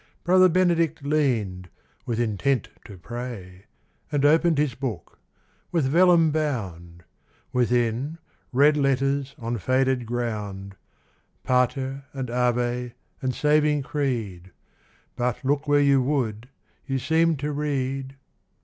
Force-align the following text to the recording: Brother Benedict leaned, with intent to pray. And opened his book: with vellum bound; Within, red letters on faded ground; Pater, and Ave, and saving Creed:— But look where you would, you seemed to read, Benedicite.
Brother 0.23 0.49
Benedict 0.49 1.03
leaned, 1.03 1.69
with 2.07 2.19
intent 2.19 2.69
to 2.85 2.97
pray. 2.97 3.65
And 4.11 4.25
opened 4.25 4.57
his 4.57 4.73
book: 4.73 5.19
with 5.71 5.85
vellum 5.85 6.31
bound; 6.31 7.03
Within, 7.53 8.17
red 8.51 8.77
letters 8.77 9.35
on 9.37 9.59
faded 9.59 10.07
ground; 10.07 10.75
Pater, 11.43 12.05
and 12.13 12.31
Ave, 12.31 12.95
and 13.21 13.35
saving 13.35 13.83
Creed:— 13.83 14.49
But 15.15 15.45
look 15.45 15.67
where 15.67 15.79
you 15.79 16.01
would, 16.01 16.49
you 16.87 16.97
seemed 16.97 17.37
to 17.41 17.51
read, 17.51 18.13
Benedicite. 18.15 18.19